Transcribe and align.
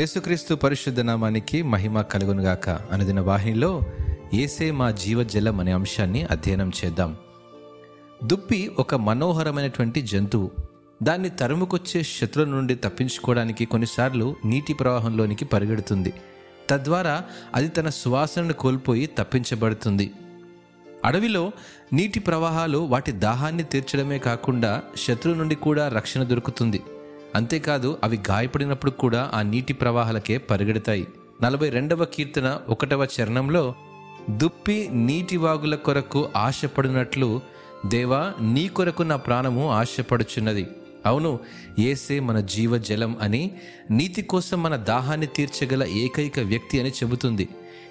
యేసుక్రీస్తు 0.00 0.54
పరిశుద్ధ 0.54 1.00
నామానికి 1.00 1.62
మహిమ 1.62 2.00
కలుగునుగాక. 2.00 2.68
అనుదిన 2.68 3.20
వాహినిలో 3.20 3.82
ఏసే 4.34 4.70
మా 4.70 4.90
జీవజలం 4.90 5.60
అనే 5.60 5.72
అంశాన్ని 5.72 6.22
అధ్యయనం 6.22 6.72
చేద్దాం. 6.84 7.16
దుప్పి 8.24 8.70
ఒక 8.78 8.94
మనోహరమైనటువంటి 8.94 10.02
జంతువు. 10.02 10.50
దాన్ని 11.02 11.30
తరుముకొచ్చే 11.30 12.02
శత్రుల 12.02 12.48
నుండి 12.48 12.74
తప్పించుకోవడానికి 12.74 13.64
కొన్నిసార్లు 13.64 14.36
నీటి 14.44 14.74
ప్రవాహంలోనికి 14.74 15.44
పరిగెడుతుంది. 15.44 16.12
తద్వారా 16.70 17.22
అది 17.54 17.68
తన 17.68 17.88
సువాసనను 17.88 18.52
కోల్పోయి 18.52 19.06
తప్పించబడుతుంది. 19.06 20.10
అడవిలో 21.04 21.50
నీటి 21.92 22.20
ప్రవాహాలు 22.20 22.78
వాటి 22.78 23.12
దాహాన్ని 23.12 23.62
తీర్చడమే 23.62 24.18
కాకుండా 24.18 24.82
శత్రువు 24.96 25.36
నుండి 25.36 25.54
కూడా 25.54 25.88
రక్షణ 25.88 26.22
దొరుకుతుంది. 26.22 26.82
అంతేకాదు 27.34 27.98
అవి 28.04 28.18
గాయపడినప్పుడు 28.30 28.90
కూడా 28.90 29.30
ఆ 29.34 29.42
నీటి 29.42 29.72
ప్రవాహాలకే 29.72 30.38
పరిగెడతాయి. 30.38 31.06
నలభై 31.42 31.68
రెండవ 31.68 32.04
కీర్తన 32.04 32.58
ఒకటవ 32.68 33.06
చరణంలో 33.20 33.74
దుప్పి 34.30 34.88
నీటి 34.92 35.36
వాగుల 35.36 35.74
కొరకు 35.74 36.28
ఆశపడినట్లు 36.36 37.40
దేవా 37.86 38.34
నీ 38.40 38.68
కొరకు 38.68 39.02
నా 39.02 39.16
ప్రాణము 39.16 39.70
ఆశపడుచున్నది. 39.70 40.66
అవును 41.06 41.38
ఏసే 41.78 42.20
మన 42.20 42.40
జీవజలం 42.40 43.16
అని 43.22 43.50
నీతి 43.90 44.22
కోసం 44.22 44.62
మన 44.62 44.76
దాహాన్ని 44.76 45.26
తీర్చగల 45.26 45.84
ఏకైక 45.84 46.40
వ్యక్తి 46.40 46.80
అని 46.80 46.90
చెబుతుంది. 46.90 47.48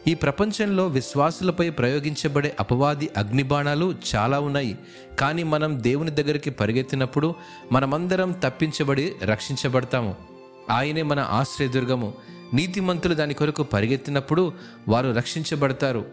ఈ 0.07 0.13
ప్రపంచంలో 0.13 0.87
విశ్వాసులపై 0.87 1.69
ప్రయోగించబడే 1.69 2.55
అపవాది 2.59 3.09
అగ్నిబాణాలు 3.17 3.95
చాలా 4.15 4.39
ఉన్నాయి. 4.39 4.77
కానీ 5.19 5.43
మనం 5.43 5.83
దేవుని 5.83 6.11
దగ్గరికి 6.11 6.49
పరిగెత్తినప్పుడు 6.49 7.35
మనమందరం 7.71 8.31
తప్పించబడి 8.31 9.13
రక్షించబడతాము. 9.23 10.15
ఆయనే 10.69 11.01
మన 11.01 11.19
ఆశ్రయదుర్గము. 11.19 12.13
నీతిమంతులు 12.53 13.13
దాని 13.13 13.33
కొరకు 13.33 13.63
పరిగెత్తినప్పుడు 13.63 14.53
వారు 14.87 15.11
రక్షించబడతారు. 15.11 16.05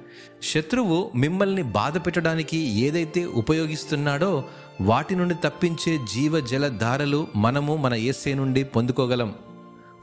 శత్రువు 0.43 1.11
మిమ్మల్ని 1.15 1.63
బాధ 1.63 1.99
పెట్టడానికి 1.99 2.57
ఏదైతే 2.57 3.25
ఉపయోగిస్తున్నాడో 3.25 4.45
వాటి 4.81 5.17
నుండి 5.17 5.35
తప్పించే 5.45 5.99
జీవ 6.15 6.41
జల 6.41 6.69
ధారలు 6.69 7.27
మనము 7.37 7.77
మన 7.77 7.95
ఏసే 7.95 8.35
నుండి 8.35 8.65
పొందుకోగలం. 8.65 9.35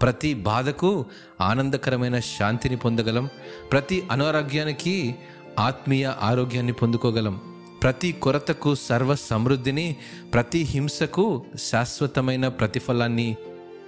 ప్రతి 0.04 0.34
బాధకు 0.34 1.06
ఆనందకరమైన 1.42 2.20
శాంతిని 2.20 2.76
పొందగలం. 2.76 3.30
ప్రతి 3.72 4.04
అనారోగ్యానికి 4.12 5.16
ఆత్మీయ 5.60 6.14
ఆరోగ్యాన్ని 6.22 6.74
పొందుకోగలం. 6.74 7.42
ప్రతి 7.84 8.12
కొరతకు 8.12 8.76
సర్వ 8.76 9.16
సమృద్ధిని 9.16 9.96
ప్రతి 10.34 10.60
హింసకు 10.60 11.46
శాశ్వతమైన 11.58 12.48
ప్రతిఫలాన్ని 12.48 13.36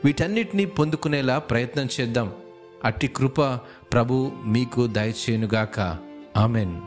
వీటన్నిటినీ 0.05 0.65
పొందుకునేలా 0.65 1.39
ప్రయత్నం 1.39 1.87
చేద్దాం. 2.01 2.31
అట్టి 2.83 3.07
కృప 3.07 3.41
ప్రభు 3.93 4.31
మీకు 4.45 4.87
దయచేయునుగాక. 4.87 5.97
ఆమెన్. 6.37 6.81